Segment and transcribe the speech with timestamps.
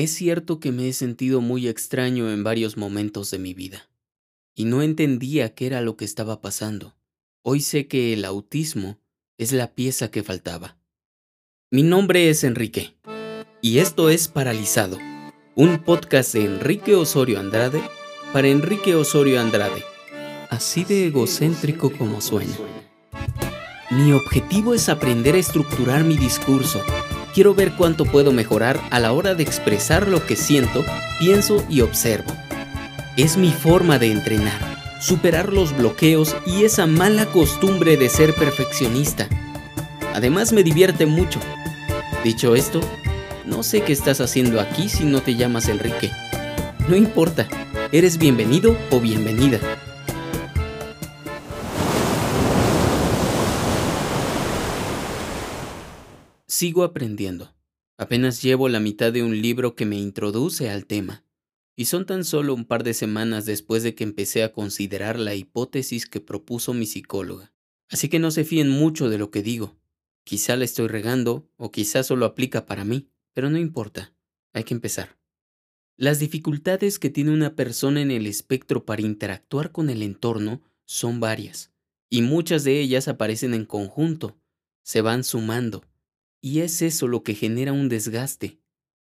[0.00, 3.90] Es cierto que me he sentido muy extraño en varios momentos de mi vida,
[4.54, 6.96] y no entendía qué era lo que estaba pasando.
[7.42, 8.98] Hoy sé que el autismo
[9.36, 10.78] es la pieza que faltaba.
[11.70, 12.96] Mi nombre es Enrique,
[13.60, 14.96] y esto es Paralizado,
[15.54, 17.82] un podcast de Enrique Osorio Andrade
[18.32, 19.84] para Enrique Osorio Andrade,
[20.48, 22.56] así de egocéntrico como suena.
[23.90, 26.82] Mi objetivo es aprender a estructurar mi discurso
[27.34, 30.84] quiero ver cuánto puedo mejorar a la hora de expresar lo que siento,
[31.18, 32.32] pienso y observo.
[33.16, 34.60] Es mi forma de entrenar,
[35.00, 39.28] superar los bloqueos y esa mala costumbre de ser perfeccionista.
[40.14, 41.40] Además me divierte mucho.
[42.24, 42.80] Dicho esto,
[43.46, 46.10] no sé qué estás haciendo aquí si no te llamas Enrique.
[46.88, 47.46] No importa,
[47.92, 49.58] eres bienvenido o bienvenida.
[56.60, 57.56] Sigo aprendiendo.
[57.96, 61.24] Apenas llevo la mitad de un libro que me introduce al tema,
[61.74, 65.34] y son tan solo un par de semanas después de que empecé a considerar la
[65.34, 67.54] hipótesis que propuso mi psicóloga.
[67.88, 69.78] Así que no se fíen mucho de lo que digo.
[70.22, 74.12] Quizá la estoy regando, o quizá solo aplica para mí, pero no importa.
[74.52, 75.18] Hay que empezar.
[75.96, 81.20] Las dificultades que tiene una persona en el espectro para interactuar con el entorno son
[81.20, 81.72] varias,
[82.10, 84.36] y muchas de ellas aparecen en conjunto,
[84.82, 85.89] se van sumando
[86.40, 88.58] y es eso lo que genera un desgaste.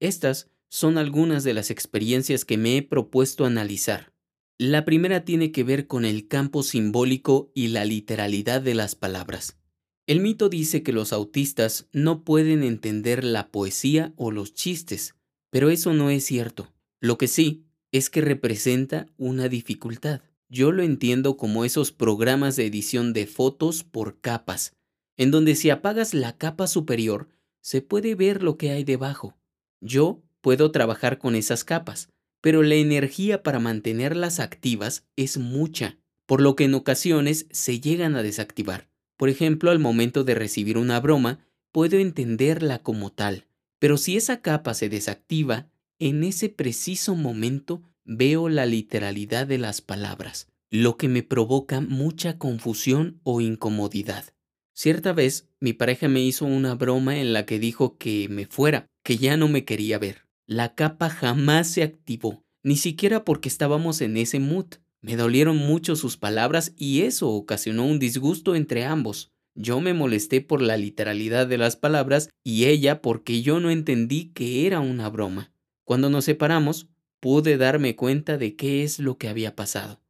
[0.00, 4.12] Estas son algunas de las experiencias que me he propuesto analizar.
[4.58, 9.58] La primera tiene que ver con el campo simbólico y la literalidad de las palabras.
[10.06, 15.16] El mito dice que los autistas no pueden entender la poesía o los chistes,
[15.50, 16.72] pero eso no es cierto.
[17.00, 20.22] Lo que sí es que representa una dificultad.
[20.48, 24.75] Yo lo entiendo como esos programas de edición de fotos por capas,
[25.16, 27.28] en donde si apagas la capa superior,
[27.60, 29.36] se puede ver lo que hay debajo.
[29.80, 36.40] Yo puedo trabajar con esas capas, pero la energía para mantenerlas activas es mucha, por
[36.40, 38.88] lo que en ocasiones se llegan a desactivar.
[39.16, 41.40] Por ejemplo, al momento de recibir una broma,
[41.72, 43.46] puedo entenderla como tal,
[43.78, 45.68] pero si esa capa se desactiva,
[45.98, 52.38] en ese preciso momento veo la literalidad de las palabras, lo que me provoca mucha
[52.38, 54.35] confusión o incomodidad.
[54.78, 58.88] Cierta vez mi pareja me hizo una broma en la que dijo que me fuera,
[59.02, 60.26] que ya no me quería ver.
[60.46, 64.66] La capa jamás se activó, ni siquiera porque estábamos en ese mood.
[65.00, 69.32] Me dolieron mucho sus palabras y eso ocasionó un disgusto entre ambos.
[69.54, 74.26] Yo me molesté por la literalidad de las palabras y ella porque yo no entendí
[74.34, 75.54] que era una broma.
[75.84, 76.86] Cuando nos separamos,
[77.20, 80.02] pude darme cuenta de qué es lo que había pasado.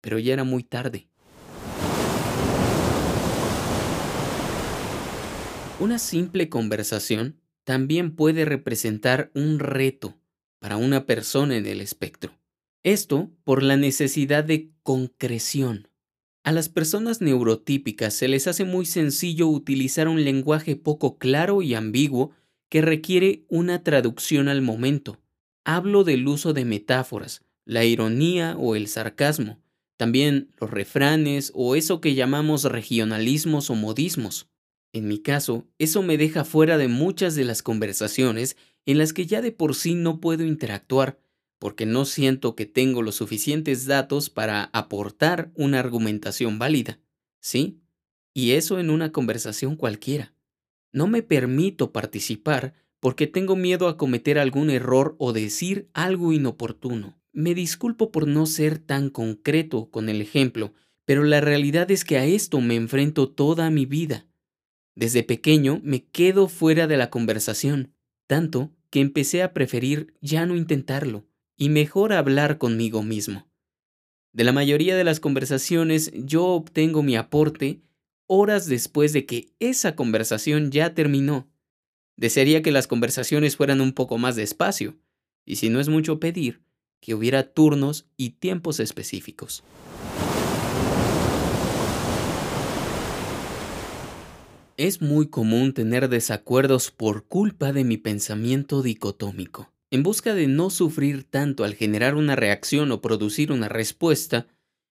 [0.00, 1.10] Pero ya era muy tarde.
[5.78, 10.16] Una simple conversación también puede representar un reto
[10.58, 12.32] para una persona en el espectro.
[12.82, 15.88] Esto por la necesidad de concreción.
[16.44, 21.74] A las personas neurotípicas se les hace muy sencillo utilizar un lenguaje poco claro y
[21.74, 22.30] ambiguo
[22.70, 25.20] que requiere una traducción al momento.
[25.62, 29.60] Hablo del uso de metáforas, la ironía o el sarcasmo,
[29.98, 34.48] también los refranes o eso que llamamos regionalismos o modismos.
[34.96, 39.26] En mi caso, eso me deja fuera de muchas de las conversaciones en las que
[39.26, 41.18] ya de por sí no puedo interactuar,
[41.58, 46.98] porque no siento que tengo los suficientes datos para aportar una argumentación válida.
[47.40, 47.78] ¿Sí?
[48.32, 50.32] Y eso en una conversación cualquiera.
[50.92, 57.20] No me permito participar porque tengo miedo a cometer algún error o decir algo inoportuno.
[57.34, 60.72] Me disculpo por no ser tan concreto con el ejemplo,
[61.04, 64.26] pero la realidad es que a esto me enfrento toda mi vida.
[64.96, 67.92] Desde pequeño me quedo fuera de la conversación,
[68.26, 71.26] tanto que empecé a preferir ya no intentarlo
[71.56, 73.46] y mejor hablar conmigo mismo.
[74.32, 77.82] De la mayoría de las conversaciones yo obtengo mi aporte
[78.26, 81.48] horas después de que esa conversación ya terminó.
[82.16, 84.96] Desearía que las conversaciones fueran un poco más despacio,
[85.44, 86.62] y si no es mucho pedir,
[87.00, 89.62] que hubiera turnos y tiempos específicos.
[94.78, 99.72] Es muy común tener desacuerdos por culpa de mi pensamiento dicotómico.
[99.90, 104.48] En busca de no sufrir tanto al generar una reacción o producir una respuesta,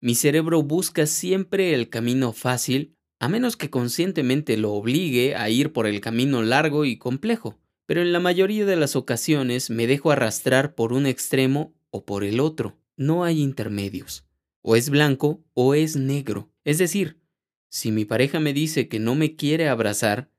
[0.00, 5.74] mi cerebro busca siempre el camino fácil, a menos que conscientemente lo obligue a ir
[5.74, 7.58] por el camino largo y complejo.
[7.84, 12.24] Pero en la mayoría de las ocasiones me dejo arrastrar por un extremo o por
[12.24, 12.78] el otro.
[12.96, 14.24] No hay intermedios.
[14.62, 16.50] O es blanco o es negro.
[16.64, 17.18] Es decir,
[17.68, 20.30] si mi pareja me dice que no me quiere abrazar,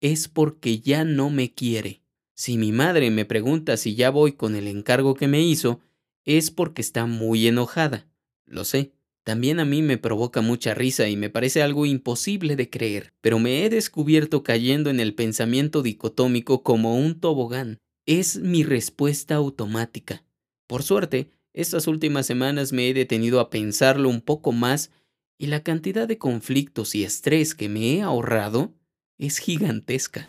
[0.00, 2.02] es porque ya no me quiere.
[2.34, 5.80] Si mi madre me pregunta si ya voy con el encargo que me hizo,
[6.24, 8.06] es porque está muy enojada.
[8.46, 8.92] Lo sé.
[9.22, 13.38] También a mí me provoca mucha risa y me parece algo imposible de creer, pero
[13.38, 17.78] me he descubierto cayendo en el pensamiento dicotómico como un tobogán.
[18.04, 20.24] Es mi respuesta automática.
[20.66, 24.90] Por suerte, estas últimas semanas me he detenido a pensarlo un poco más
[25.38, 28.74] y la cantidad de conflictos y estrés que me he ahorrado
[29.18, 30.28] es gigantesca.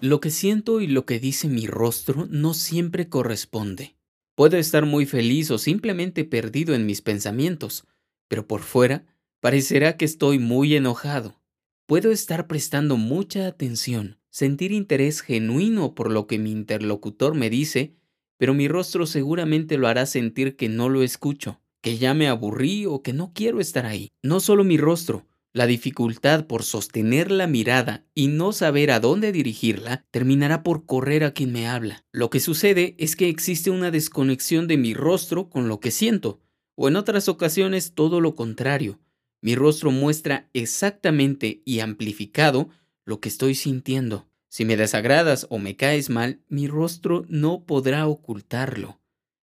[0.00, 3.96] Lo que siento y lo que dice mi rostro no siempre corresponde.
[4.34, 7.86] Puedo estar muy feliz o simplemente perdido en mis pensamientos,
[8.28, 9.06] pero por fuera
[9.40, 11.40] parecerá que estoy muy enojado.
[11.86, 17.94] Puedo estar prestando mucha atención, sentir interés genuino por lo que mi interlocutor me dice,
[18.38, 22.86] pero mi rostro seguramente lo hará sentir que no lo escucho, que ya me aburrí
[22.86, 24.10] o que no quiero estar ahí.
[24.22, 29.30] No solo mi rostro, la dificultad por sostener la mirada y no saber a dónde
[29.30, 32.04] dirigirla terminará por correr a quien me habla.
[32.10, 36.40] Lo que sucede es que existe una desconexión de mi rostro con lo que siento,
[36.74, 38.98] o en otras ocasiones todo lo contrario.
[39.42, 42.70] Mi rostro muestra exactamente y amplificado
[43.04, 44.26] lo que estoy sintiendo.
[44.54, 49.00] Si me desagradas o me caes mal, mi rostro no podrá ocultarlo.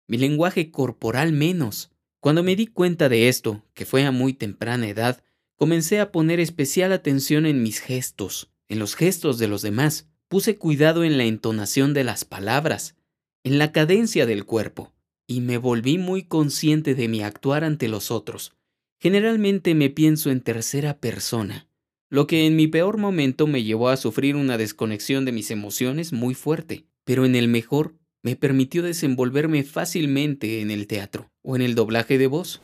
[0.08, 1.92] Mi lenguaje corporal menos.
[2.22, 5.22] Cuando me di cuenta de esto, que fue a muy temprana edad,
[5.62, 10.08] Comencé a poner especial atención en mis gestos, en los gestos de los demás.
[10.28, 12.96] Puse cuidado en la entonación de las palabras,
[13.44, 14.92] en la cadencia del cuerpo,
[15.28, 18.56] y me volví muy consciente de mi actuar ante los otros.
[19.00, 21.68] Generalmente me pienso en tercera persona,
[22.12, 26.12] lo que en mi peor momento me llevó a sufrir una desconexión de mis emociones
[26.12, 31.62] muy fuerte, pero en el mejor me permitió desenvolverme fácilmente en el teatro o en
[31.62, 32.62] el doblaje de voz.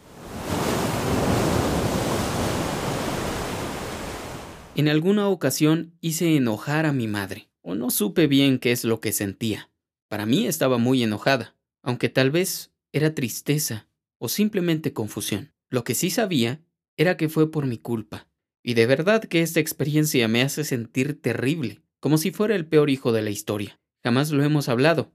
[4.75, 8.99] En alguna ocasión hice enojar a mi madre, o no supe bien qué es lo
[8.99, 9.69] que sentía.
[10.09, 15.53] Para mí estaba muy enojada, aunque tal vez era tristeza o simplemente confusión.
[15.69, 16.59] Lo que sí sabía
[16.97, 18.27] era que fue por mi culpa.
[18.67, 22.89] Y de verdad que esta experiencia me hace sentir terrible, como si fuera el peor
[22.89, 23.79] hijo de la historia.
[24.03, 25.13] Jamás lo hemos hablado,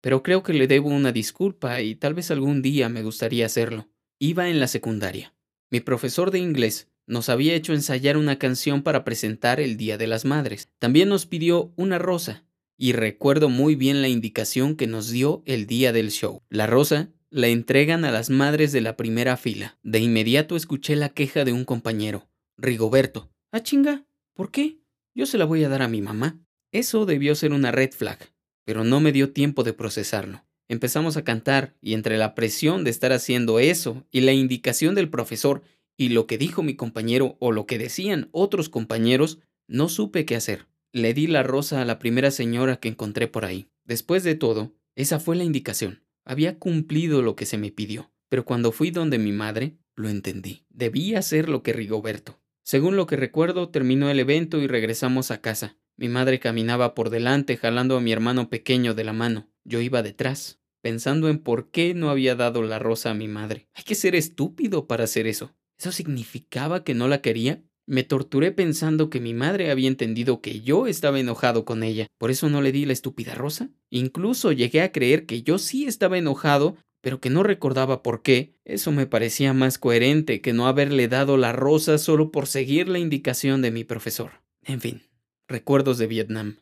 [0.00, 3.88] pero creo que le debo una disculpa y tal vez algún día me gustaría hacerlo.
[4.18, 5.32] Iba en la secundaria.
[5.70, 10.08] Mi profesor de inglés nos había hecho ensayar una canción para presentar el Día de
[10.08, 10.68] las Madres.
[10.80, 12.46] También nos pidió una rosa,
[12.76, 16.42] y recuerdo muy bien la indicación que nos dio el día del show.
[16.50, 19.78] La rosa la entregan a las madres de la primera fila.
[19.84, 22.27] De inmediato escuché la queja de un compañero,
[22.60, 23.30] Rigoberto.
[23.52, 24.78] Ah, chinga, ¿por qué?
[25.14, 26.40] Yo se la voy a dar a mi mamá.
[26.72, 28.18] Eso debió ser una red flag,
[28.64, 30.44] pero no me dio tiempo de procesarlo.
[30.68, 35.08] Empezamos a cantar y entre la presión de estar haciendo eso y la indicación del
[35.08, 35.62] profesor
[35.96, 39.38] y lo que dijo mi compañero o lo que decían otros compañeros,
[39.68, 40.66] no supe qué hacer.
[40.92, 43.68] Le di la rosa a la primera señora que encontré por ahí.
[43.84, 46.02] Después de todo, esa fue la indicación.
[46.24, 50.64] Había cumplido lo que se me pidió, pero cuando fui donde mi madre, lo entendí.
[50.70, 52.40] Debía hacer lo que Rigoberto.
[52.68, 55.78] Según lo que recuerdo, terminó el evento y regresamos a casa.
[55.96, 59.48] Mi madre caminaba por delante jalando a mi hermano pequeño de la mano.
[59.64, 63.70] Yo iba detrás, pensando en por qué no había dado la rosa a mi madre.
[63.72, 65.54] Hay que ser estúpido para hacer eso.
[65.78, 67.62] ¿Eso significaba que no la quería?
[67.86, 72.06] Me torturé pensando que mi madre había entendido que yo estaba enojado con ella.
[72.18, 73.70] ¿Por eso no le di la estúpida rosa?
[73.88, 78.54] Incluso llegué a creer que yo sí estaba enojado, pero que no recordaba por qué.
[78.64, 82.98] Eso me parecía más coherente que no haberle dado la rosa solo por seguir la
[82.98, 84.32] indicación de mi profesor.
[84.64, 85.02] En fin,
[85.46, 86.56] recuerdos de Vietnam.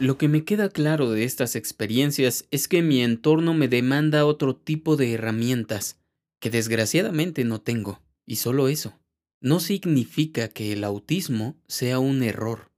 [0.00, 4.56] Lo que me queda claro de estas experiencias es que mi entorno me demanda otro
[4.56, 5.98] tipo de herramientas
[6.40, 8.02] que desgraciadamente no tengo.
[8.26, 8.98] Y solo eso.
[9.40, 12.70] No significa que el autismo sea un error,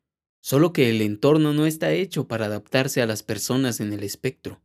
[0.46, 4.62] solo que el entorno no está hecho para adaptarse a las personas en el espectro.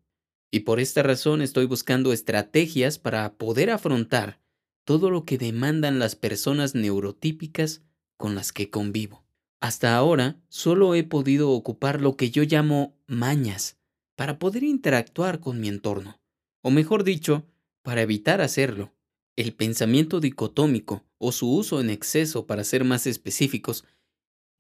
[0.52, 4.40] Y por esta razón estoy buscando estrategias para poder afrontar
[4.86, 7.82] todo lo que demandan las personas neurotípicas
[8.16, 9.26] con las que convivo.
[9.60, 13.80] Hasta ahora solo he podido ocupar lo que yo llamo mañas
[14.16, 16.22] para poder interactuar con mi entorno,
[16.62, 17.48] o mejor dicho,
[17.82, 18.94] para evitar hacerlo.
[19.36, 23.84] El pensamiento dicotómico, o su uso en exceso para ser más específicos,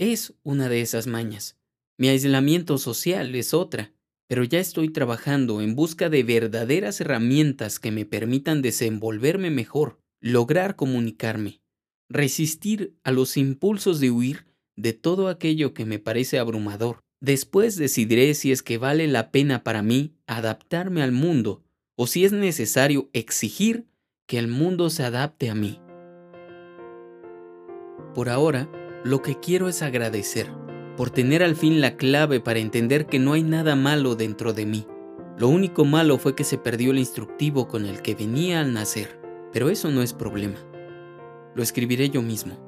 [0.01, 1.59] es una de esas mañas.
[1.95, 3.93] Mi aislamiento social es otra,
[4.27, 10.75] pero ya estoy trabajando en busca de verdaderas herramientas que me permitan desenvolverme mejor, lograr
[10.75, 11.61] comunicarme,
[12.09, 17.03] resistir a los impulsos de huir de todo aquello que me parece abrumador.
[17.19, 21.63] Después decidiré si es que vale la pena para mí adaptarme al mundo
[21.95, 23.85] o si es necesario exigir
[24.25, 25.79] que el mundo se adapte a mí.
[28.15, 28.67] Por ahora,
[29.03, 30.47] lo que quiero es agradecer
[30.95, 34.65] por tener al fin la clave para entender que no hay nada malo dentro de
[34.65, 34.85] mí.
[35.37, 39.19] Lo único malo fue que se perdió el instructivo con el que venía al nacer,
[39.51, 40.59] pero eso no es problema.
[41.55, 42.63] Lo escribiré yo mismo.